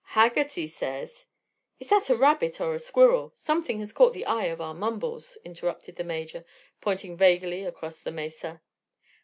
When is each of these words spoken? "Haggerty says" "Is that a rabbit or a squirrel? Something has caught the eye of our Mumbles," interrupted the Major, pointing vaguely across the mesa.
"Haggerty 0.17 0.65
says" 0.67 1.27
"Is 1.79 1.89
that 1.89 2.09
a 2.09 2.17
rabbit 2.17 2.59
or 2.59 2.73
a 2.73 2.79
squirrel? 2.79 3.31
Something 3.35 3.77
has 3.81 3.93
caught 3.93 4.13
the 4.15 4.25
eye 4.25 4.45
of 4.45 4.59
our 4.59 4.73
Mumbles," 4.73 5.37
interrupted 5.45 5.95
the 5.95 6.03
Major, 6.03 6.43
pointing 6.81 7.15
vaguely 7.15 7.63
across 7.65 8.01
the 8.01 8.09
mesa. 8.11 8.63